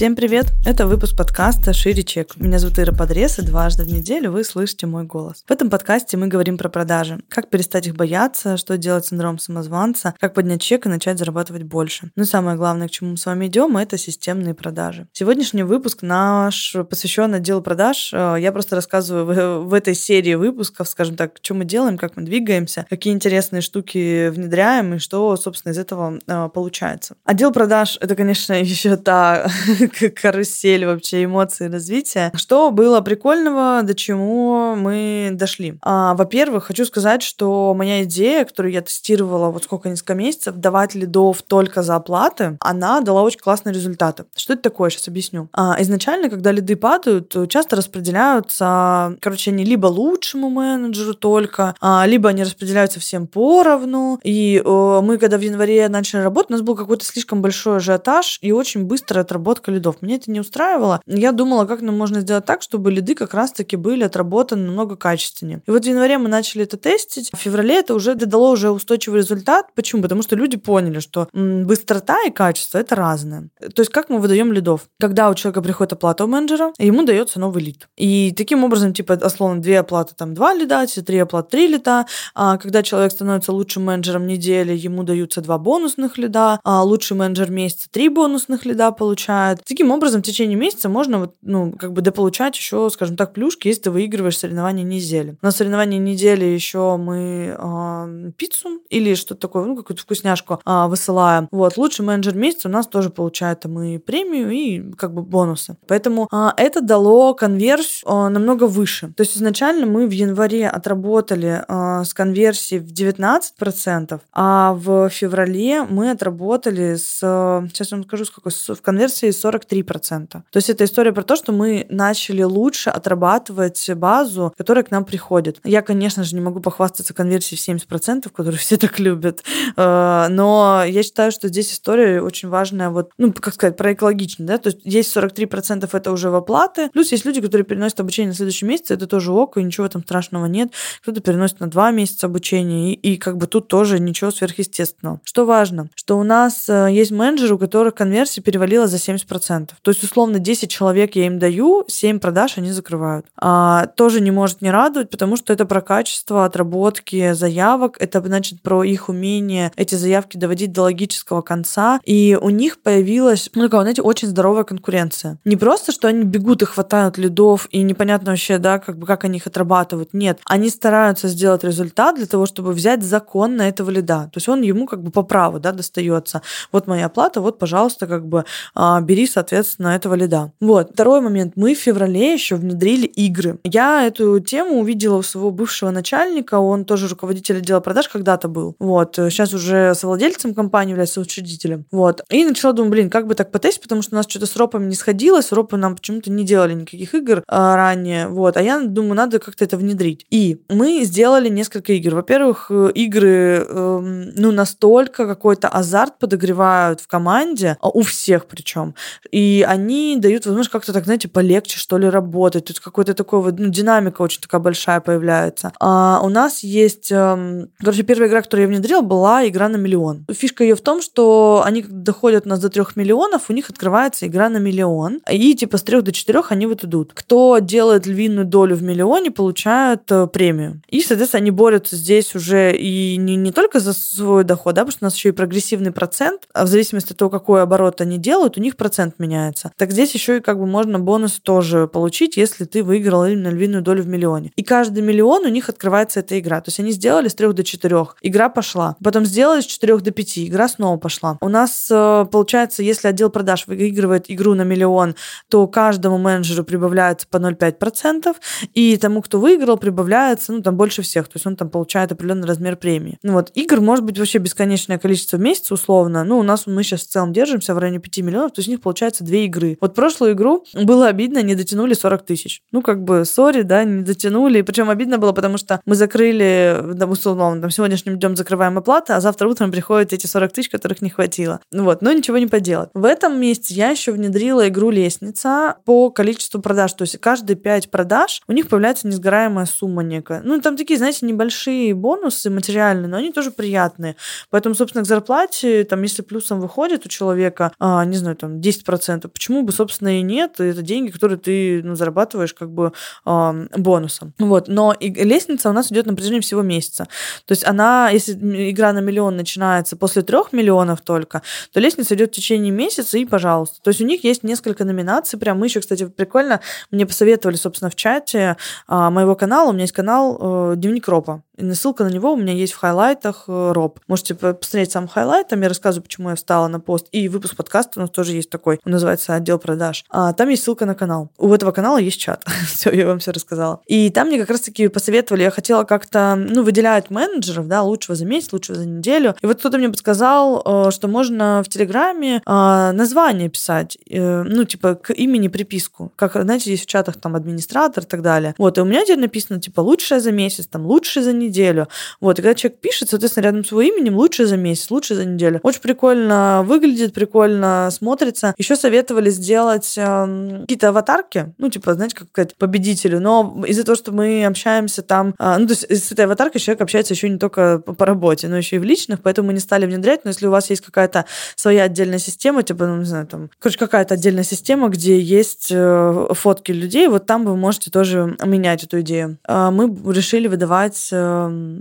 [0.00, 0.46] Всем привет!
[0.64, 2.34] Это выпуск подкаста «Шире чек».
[2.36, 5.44] Меня зовут Ира Подрез, и дважды в неделю вы слышите мой голос.
[5.46, 7.20] В этом подкасте мы говорим про продажи.
[7.28, 12.12] Как перестать их бояться, что делать синдром самозванца, как поднять чек и начать зарабатывать больше.
[12.16, 15.06] Ну и самое главное, к чему мы с вами идем, это системные продажи.
[15.12, 18.10] Сегодняшний выпуск наш посвящен отделу продаж.
[18.14, 22.16] Э, я просто рассказываю в, в этой серии выпусков, скажем так, что мы делаем, как
[22.16, 27.16] мы двигаемся, какие интересные штуки внедряем и что, собственно, из этого э, получается.
[27.26, 29.46] Отдел продаж— это, конечно, еще та
[30.20, 32.32] карусель вообще эмоций развития.
[32.34, 35.78] Что было прикольного, до чему мы дошли?
[35.82, 40.94] А, во-первых, хочу сказать, что моя идея, которую я тестировала вот сколько несколько месяцев, давать
[40.94, 44.24] лидов только за оплаты, она дала очень классные результаты.
[44.36, 44.90] Что это такое?
[44.90, 45.48] Сейчас объясню.
[45.52, 52.28] А, изначально, когда лиды падают, часто распределяются, короче, они либо лучшему менеджеру только, а, либо
[52.28, 54.20] они распределяются всем поровну.
[54.22, 58.38] И э, мы, когда в январе начали работать, у нас был какой-то слишком большой ажиотаж
[58.40, 59.96] и очень быстрая отработка лидов.
[60.00, 61.00] Мне это не устраивало.
[61.06, 65.62] Я думала, как нам можно сделать так, чтобы лиды как раз-таки были отработаны намного качественнее.
[65.66, 67.30] И вот в январе мы начали это тестить.
[67.32, 69.66] В феврале это уже дало уже устойчивый результат.
[69.74, 70.02] Почему?
[70.02, 73.48] Потому что люди поняли, что быстрота и качество это разное.
[73.74, 74.82] То есть как мы выдаем лидов?
[75.00, 77.88] Когда у человека приходит оплата у менеджера, ему дается новый лид.
[77.96, 82.06] И таким образом, типа, условно, две оплаты, там, два лида, три оплаты, три лида.
[82.34, 87.50] А когда человек становится лучшим менеджером недели, ему даются два бонусных лида, а лучший менеджер
[87.50, 89.62] месяца три бонусных лида получает.
[89.70, 93.68] Таким образом, в течение месяца можно вот, ну, как бы дополучать еще, скажем так, плюшки,
[93.68, 95.36] если ты выигрываешь соревнования недели.
[95.42, 101.46] На соревнования недели еще мы э, пиццу или что-то такое, ну, какую-то вкусняшку э, высылаем.
[101.52, 105.76] Вот, лучший менеджер месяца у нас тоже получает там и премию, и как бы бонусы.
[105.86, 109.12] Поэтому э, это дало конверсию э, намного выше.
[109.16, 115.84] То есть изначально мы в январе отработали э, с конверсией в 19%, а в феврале
[115.84, 120.28] мы отработали с, сейчас вам скажу, сколько, в конверсии 43%.
[120.28, 125.04] То есть это история про то, что мы начали лучше отрабатывать базу, которая к нам
[125.04, 125.60] приходит.
[125.64, 129.42] Я, конечно же, не могу похвастаться конверсией в 70%, которую все так любят,
[129.76, 134.46] э, но я считаю, что здесь история очень важная, вот, ну, как сказать, про экологичность,
[134.46, 138.30] да, то есть есть 43% это уже в оплаты, плюс есть люди, которые переносят обучение
[138.30, 140.72] на следующий месяц, это тоже ок, и ничего там страшного нет.
[141.02, 145.20] Кто-то переносит на два месяца обучения, и, и как бы тут тоже ничего сверхъестественного.
[145.24, 149.39] Что важно, что у нас э, есть менеджеры, у которых конверсия перевалила за 70%.
[149.82, 153.26] То есть, условно, 10 человек я им даю, 7 продаж они закрывают.
[153.36, 158.62] А, тоже не может не радовать, потому что это про качество отработки заявок, это значит
[158.62, 163.82] про их умение эти заявки доводить до логического конца, и у них появилась, ну, такая,
[163.82, 165.38] знаете, очень здоровая конкуренция.
[165.44, 169.24] Не просто, что они бегут и хватают лидов, и непонятно вообще, да, как бы как
[169.24, 170.14] они их отрабатывают.
[170.14, 174.24] Нет, они стараются сделать результат для того, чтобы взять закон на этого лида.
[174.32, 176.42] То есть он ему как бы по праву, да, достается.
[176.72, 178.44] Вот моя оплата, вот, пожалуйста, как бы
[178.74, 180.52] а, бери, соответственно, этого лида.
[180.60, 180.90] Вот.
[180.92, 181.52] Второй момент.
[181.56, 183.58] Мы в феврале еще внедрили игры.
[183.64, 186.58] Я эту тему увидела у своего бывшего начальника.
[186.58, 188.76] Он тоже руководитель отдела продаж когда-то был.
[188.78, 189.14] Вот.
[189.16, 191.86] Сейчас уже совладельцем компании является учредителем.
[191.90, 192.22] Вот.
[192.30, 194.86] И начала думать, блин, как бы так потестить, потому что у нас что-то с ропами
[194.86, 195.52] не сходилось.
[195.52, 198.28] Ропы нам почему-то не делали никаких игр а, ранее.
[198.28, 198.56] Вот.
[198.56, 200.26] А я думаю, надо как-то это внедрить.
[200.30, 202.14] И мы сделали несколько игр.
[202.14, 203.98] Во-первых, э, игры, э,
[204.36, 208.94] ну, настолько какой-то азарт подогревают в команде, а у всех причем.
[209.30, 212.66] И они дают возможность как-то так, знаете, полегче, что ли, работать.
[212.66, 215.72] Тут какой-то такой вот, ну, динамика очень такая большая появляется.
[215.80, 220.26] А у нас есть, эм, короче, первая игра, которую я внедрила, была игра на миллион.
[220.30, 224.26] Фишка ее в том, что они доходят у нас до трех миллионов, у них открывается
[224.26, 227.12] игра на миллион, и типа с трех до четырех они вот идут.
[227.14, 230.82] Кто делает львиную долю в миллионе, получают э, премию.
[230.88, 234.92] И, соответственно, они борются здесь уже и не, не только за свой доход, да, потому
[234.92, 238.18] что у нас еще и прогрессивный процент, а в зависимости от того, какой оборот они
[238.18, 239.72] делают, у них процент меняется.
[239.76, 243.82] Так здесь еще и как бы можно бонус тоже получить, если ты выиграл именно львиную
[243.82, 244.52] долю в миллионе.
[244.56, 246.60] И каждый миллион у них открывается эта игра.
[246.60, 248.16] То есть они сделали с трех до четырех.
[248.22, 248.96] Игра пошла.
[249.02, 250.46] Потом сделали с четырех до пяти.
[250.46, 251.38] Игра снова пошла.
[251.40, 255.14] У нас э, получается, если отдел продаж выигрывает игру на миллион,
[255.48, 258.34] то каждому менеджеру прибавляется по 0,5%,
[258.74, 261.26] и тому, кто выиграл, прибавляется, ну, там больше всех.
[261.26, 263.18] То есть он там получает определенный размер премии.
[263.22, 263.50] Ну, вот.
[263.54, 266.24] Игр может быть вообще бесконечное количество в месяц, условно.
[266.24, 268.72] Ну, у нас мы сейчас в целом держимся в районе 5 миллионов, то есть у
[268.72, 269.78] них получается получается две игры.
[269.80, 272.60] Вот прошлую игру было обидно, не дотянули 40 тысяч.
[272.70, 274.60] Ну, как бы, сори, да, не дотянули.
[274.60, 279.20] Причем обидно было, потому что мы закрыли, да, условно, там, сегодняшним днем закрываем оплату, а
[279.20, 281.60] завтра утром приходят эти 40 тысяч, которых не хватило.
[281.72, 282.90] Вот, но ничего не поделать.
[282.92, 286.92] В этом месте я еще внедрила игру «Лестница» по количеству продаж.
[286.92, 290.42] То есть каждые 5 продаж у них появляется несгораемая сумма некая.
[290.44, 294.16] Ну, там такие, знаете, небольшие бонусы материальные, но они тоже приятные.
[294.50, 298.89] Поэтому, собственно, к зарплате, там, если плюсом выходит у человека, а, не знаю, там, 10%,
[298.98, 300.60] почему бы, собственно, и нет?
[300.60, 302.92] Это деньги, которые ты ну, зарабатываешь как бы
[303.24, 304.34] а, бонусом.
[304.38, 304.68] Вот.
[304.68, 307.04] Но и лестница у нас идет на протяжении всего месяца.
[307.46, 308.34] То есть она, если
[308.70, 311.42] игра на миллион начинается после трех миллионов только,
[311.72, 313.80] то лестница идет в течение месяца и, пожалуйста.
[313.82, 315.38] То есть у них есть несколько номинаций.
[315.38, 316.60] Прям мы еще, кстати, прикольно,
[316.90, 318.56] мне посоветовали, собственно, в чате
[318.86, 319.70] а, моего канала.
[319.70, 321.42] У меня есть канал э, Дневник РОПа.
[321.74, 324.00] Ссылка на него у меня есть в хайлайтах э, РОП.
[324.08, 327.06] Можете посмотреть сам хайлайт, там я рассказываю, почему я встала на пост.
[327.12, 330.04] И выпуск подкаста у нас тоже есть такой, он называется «Отдел продаж».
[330.10, 331.30] А, там есть ссылка на канал.
[331.38, 332.44] У этого канала есть чат.
[332.66, 333.80] все, я вам все рассказала.
[333.86, 338.24] И там мне как раз-таки посоветовали, я хотела как-то, ну, выделять менеджеров, да, лучшего за
[338.24, 339.34] месяц, лучшего за неделю.
[339.40, 344.94] И вот кто-то мне подсказал, э, что можно в Телеграме э, название писать, ну, типа,
[344.94, 346.12] к имени приписку.
[346.16, 348.54] Как, знаете, есть в чатах там администратор и так далее.
[348.58, 351.88] Вот, и у меня здесь написано, типа, лучшее за месяц, там, лучшее за неделю неделю.
[352.20, 355.24] Вот, и когда человек пишет, соответственно, рядом с его именем лучше за месяц, лучше за
[355.24, 355.60] неделю.
[355.62, 358.54] Очень прикольно выглядит, прикольно смотрится.
[358.56, 363.96] Еще советовали сделать э, какие-то аватарки, ну, типа, знаете, как сказать, победителю, но из-за того,
[363.96, 367.38] что мы общаемся там, э, ну, то есть с этой аватаркой человек общается еще не
[367.38, 370.30] только по, по работе, но еще и в личных, поэтому мы не стали внедрять, но
[370.30, 371.24] если у вас есть какая-то
[371.56, 376.26] своя отдельная система, типа, ну, не знаю, там, короче, какая-то отдельная система, где есть э,
[376.32, 379.38] фотки людей, вот там вы можете тоже менять эту идею.
[379.46, 381.80] Э, мы решили выдавать э,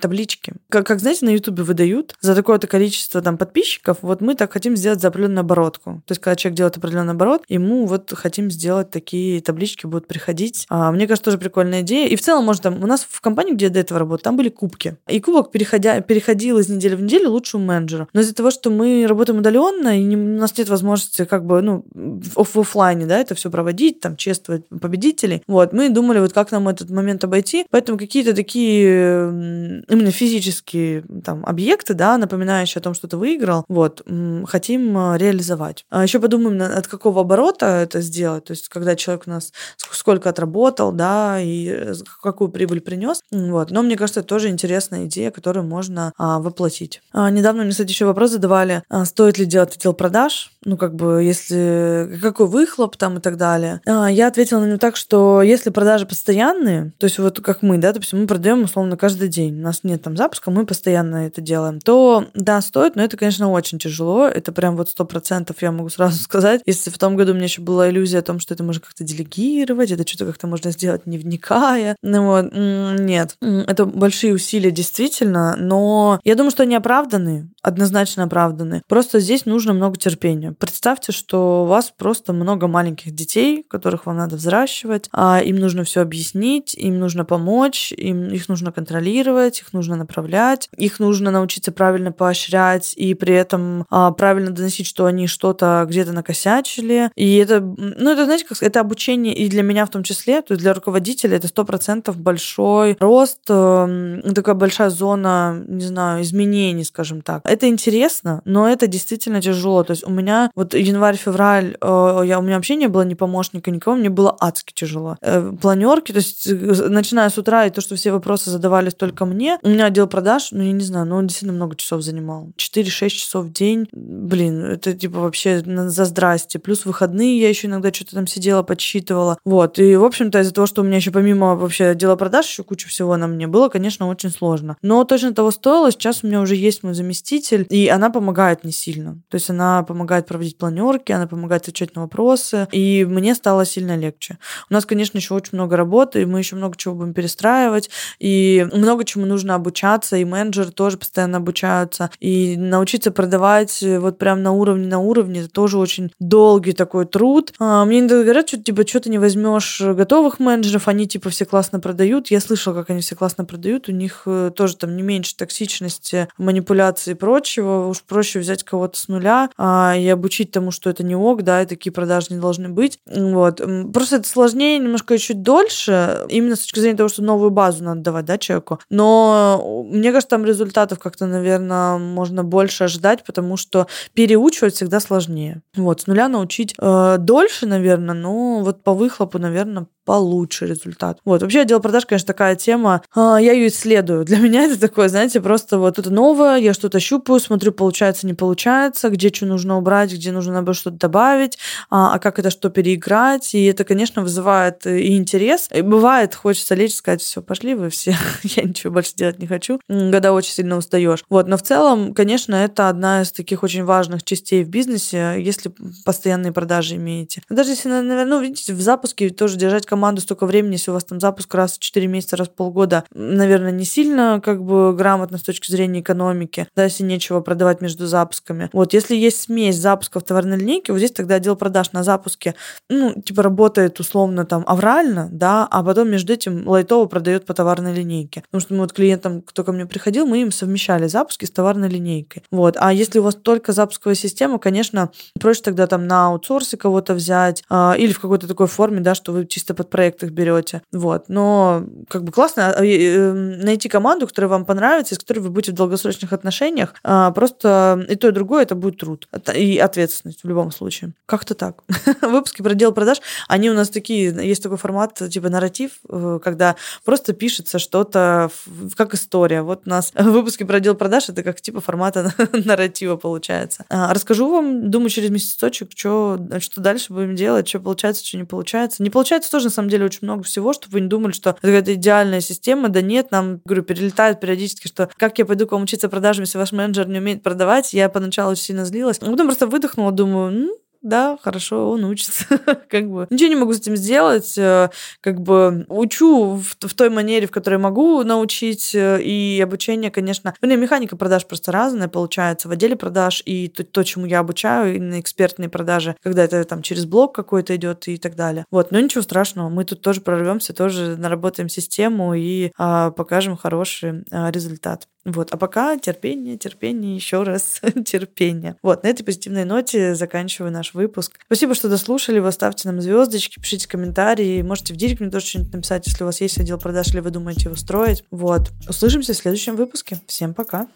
[0.00, 0.54] таблички.
[0.68, 4.76] Как, как знаете, на Ютубе выдают за такое-то количество там подписчиков, вот мы так хотим
[4.76, 6.02] сделать за определенную оборотку.
[6.06, 10.66] То есть, когда человек делает определенный оборот, ему вот хотим сделать такие таблички, будут приходить.
[10.68, 12.08] А, мне кажется, тоже прикольная идея.
[12.08, 14.36] И в целом, может, там, у нас в компании, где я до этого работала, там
[14.36, 14.96] были кубки.
[15.08, 18.08] И кубок переходя, переходил из недели в неделю лучшему менеджеру.
[18.12, 21.62] Но из-за того, что мы работаем удаленно, и не, у нас нет возможности как бы,
[21.62, 26.52] ну, в офлайне, да, это все проводить, там, чествовать победителей, вот, мы думали, вот как
[26.52, 32.94] нам этот момент обойти, поэтому какие-то такие именно физические там, объекты, да, напоминающие о том,
[32.94, 34.02] что ты выиграл, вот,
[34.46, 35.84] хотим а, реализовать.
[35.90, 40.30] А еще подумаем, от какого оборота это сделать, то есть когда человек у нас сколько
[40.30, 43.70] отработал, да, и э, какую прибыль принес, вот.
[43.70, 47.02] Но мне кажется, это тоже интересная идея, которую можно а, воплотить.
[47.12, 50.94] А, недавно мне, кстати, еще вопрос задавали, а, стоит ли делать отдел продаж, ну, как
[50.94, 53.80] бы, если, какой выхлоп там и так далее.
[53.86, 57.78] А, я ответила на него так, что если продажи постоянные, то есть вот как мы,
[57.78, 61.80] да, допустим, мы продаем условно каждый день, нас нет там запуска, мы постоянно это делаем,
[61.80, 64.26] то да, стоит, но это, конечно, очень тяжело.
[64.26, 66.62] Это прям вот сто процентов я могу сразу сказать.
[66.66, 69.04] Если в том году у меня еще была иллюзия о том, что это можно как-то
[69.04, 71.96] делегировать, это что-то как-то можно сделать не вникая.
[72.08, 73.36] Ну вот, нет.
[73.40, 78.82] Это большие усилия действительно, но я думаю, что они оправданы, однозначно оправданы.
[78.88, 80.52] Просто здесь нужно много терпения.
[80.52, 85.82] Представьте, что у вас просто много маленьких детей, которых вам надо взращивать, а им нужно
[85.84, 91.72] все объяснить, им нужно помочь, им их нужно контролировать, их нужно направлять, их нужно научиться
[91.72, 97.10] правильно поощрять и при этом а, правильно доносить, что они что-то где-то накосячили.
[97.14, 100.52] И это, ну, это, знаете, как это обучение и для меня в том числе, то
[100.52, 106.84] есть для руководителя это сто процентов большой рост, э, такая большая зона, не знаю, изменений,
[106.84, 107.42] скажем так.
[107.44, 109.82] Это интересно, но это действительно тяжело.
[109.84, 113.70] То есть у меня вот январь-февраль, э, я, у меня вообще не было ни помощника,
[113.70, 115.16] никого, мне было адски тяжело.
[115.20, 119.24] Э, планерки, то есть э, начиная с утра, и то, что все вопросы задавались только
[119.24, 119.45] мне.
[119.62, 122.50] У меня отдел продаж, ну, я не знаю, но он действительно много часов занимал.
[122.56, 123.88] 4-6 часов в день.
[123.92, 126.58] Блин, это типа вообще за здрасте.
[126.58, 129.38] Плюс выходные я еще иногда что-то там сидела, подсчитывала.
[129.44, 129.78] Вот.
[129.78, 132.88] И, в общем-то, из-за того, что у меня еще помимо вообще отдела продаж еще куча
[132.88, 134.76] всего на мне было, конечно, очень сложно.
[134.82, 135.90] Но точно того стоило.
[135.90, 139.20] Сейчас у меня уже есть мой заместитель, и она помогает не сильно.
[139.28, 143.96] То есть она помогает проводить планерки, она помогает отвечать на вопросы, и мне стало сильно
[143.96, 144.38] легче.
[144.70, 148.66] У нас, конечно, еще очень много работы, и мы еще много чего будем перестраивать, и
[148.72, 154.42] много чему нужно обучаться, и менеджеры тоже постоянно обучаются, и научиться продавать э, вот прям
[154.42, 157.52] на уровне, на уровне, это тоже очень долгий такой труд.
[157.58, 161.44] А, мне иногда говорят, что типа, что ты не возьмешь готовых менеджеров, они типа все
[161.44, 162.30] классно продают.
[162.30, 166.28] Я слышала, как они все классно продают, у них э, тоже там не меньше токсичности,
[166.38, 167.88] манипуляции и прочего.
[167.88, 171.62] Уж проще взять кого-то с нуля а, и обучить тому, что это не ок, да,
[171.62, 172.98] и такие продажи не должны быть.
[173.06, 173.60] Вот.
[173.92, 178.00] Просто это сложнее немножко чуть дольше, именно с точки зрения того, что новую базу надо
[178.00, 178.80] давать, да, человеку.
[178.90, 185.00] Но но мне кажется, там результатов как-то, наверное, можно больше ожидать, потому что переучивать всегда
[185.00, 185.62] сложнее.
[185.74, 191.18] Вот, с нуля научить э, дольше, наверное, но вот по выхлопу, наверное, получше результат.
[191.24, 191.42] Вот.
[191.42, 193.02] Вообще отдел продаж, конечно, такая тема.
[193.14, 194.24] А, я ее исследую.
[194.24, 198.32] Для меня это такое, знаете, просто вот это новое, я что-то щупаю, смотрю, получается, не
[198.32, 201.58] получается, где что нужно убрать, где нужно, наоборот, что-то добавить,
[201.90, 203.54] а, а как это что переиграть.
[203.54, 205.68] И это, конечно, вызывает и интерес.
[205.74, 209.80] И бывает, хочется лечь, сказать, все, пошли вы все, я ничего больше делать не хочу,
[209.88, 211.24] когда очень сильно устаешь.
[211.28, 211.48] Вот.
[211.48, 215.72] Но в целом, конечно, это одна из таких очень важных частей в бизнесе, если
[216.04, 217.42] постоянные продажи имеете.
[217.50, 221.04] Даже если, наверное, ну, видите, в запуске тоже держать команду столько времени, если у вас
[221.04, 225.38] там запуск раз в 4 месяца, раз в полгода, наверное, не сильно как бы грамотно
[225.38, 228.68] с точки зрения экономики, да, если нечего продавать между запусками.
[228.74, 232.54] Вот, если есть смесь запусков товарной линейки, вот здесь тогда отдел продаж на запуске,
[232.90, 237.94] ну, типа работает условно там аврально, да, а потом между этим лайтово продает по товарной
[237.94, 238.42] линейке.
[238.50, 241.88] Потому что мы вот клиентам, кто ко мне приходил, мы им совмещали запуски с товарной
[241.88, 242.42] линейкой.
[242.50, 242.76] Вот.
[242.78, 245.10] А если у вас только запусковая система, конечно,
[245.40, 249.32] проще тогда там на аутсорсе кого-то взять а, или в какой-то такой форме, да, что
[249.32, 250.82] вы чисто под под проект берете.
[250.92, 251.28] Вот.
[251.28, 255.72] Но как бы классно а, эм, найти команду, которая вам понравится, с которой вы будете
[255.72, 256.94] в долгосрочных отношениях.
[257.02, 261.12] А, просто и то, и другое это будет труд и ответственность в любом случае.
[261.26, 261.82] Как-то так.
[262.22, 266.76] Выпуски про дело продаж, они у нас такие, есть такой формат, типа нарратив, э, когда
[267.04, 268.50] просто пишется что-то
[268.96, 269.62] как история.
[269.62, 273.84] Вот у нас выпуски про дело продаж, это как типа формата нарратива получается.
[273.88, 278.44] А, расскажу вам, думаю, через месяцочек, что, что дальше будем делать, что получается, что не
[278.44, 279.02] получается.
[279.02, 281.94] Не получается тоже самом деле очень много всего, чтобы вы не думали, что это какая-то
[281.94, 282.88] идеальная система.
[282.88, 286.58] Да нет, нам, говорю, перелетает периодически, что как я пойду к вам учиться продажам, если
[286.58, 287.92] ваш менеджер не умеет продавать.
[287.92, 289.18] Я поначалу очень сильно злилась.
[289.18, 290.70] Потом просто выдохнула, думаю,
[291.06, 292.44] да, хорошо, он учится.
[292.88, 294.58] как бы ничего не могу с этим сделать.
[294.58, 298.94] Э, как бы учу в, в той манере, в которой могу научить.
[298.94, 300.54] Э, и обучение, конечно...
[300.60, 303.42] Ну, механика продаж просто разная получается в отделе продаж.
[303.46, 307.76] И то, то, чему я обучаю, на экспертные продажи, когда это там через блог какой-то
[307.76, 308.64] идет и так далее.
[308.70, 309.68] Вот, но ничего страшного.
[309.68, 315.06] Мы тут тоже прорвемся, тоже наработаем систему и а, покажем хороший а, результат.
[315.26, 315.50] Вот.
[315.50, 318.76] А пока терпение, терпение, еще раз терпение.
[318.82, 321.40] Вот, на этой позитивной ноте заканчиваю наш выпуск.
[321.46, 322.38] Спасибо, что дослушали.
[322.38, 324.62] Вы ставьте нам звездочки, пишите комментарии.
[324.62, 327.30] Можете в директ мне тоже что-нибудь написать, если у вас есть отдел продаж или вы
[327.30, 328.24] думаете его строить.
[328.30, 328.70] Вот.
[328.88, 330.18] Услышимся в следующем выпуске.
[330.28, 330.86] Всем пока.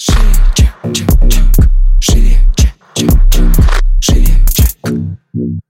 [0.00, 0.18] Шире,
[0.56, 1.44] чек, чек, чек.
[2.00, 3.52] Шире, чек, чек.
[4.00, 5.62] Шире, чек.